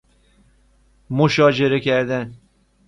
مشاجره 1.09 1.79
کردن 1.79 2.33